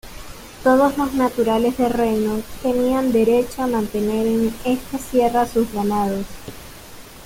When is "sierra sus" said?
4.97-5.71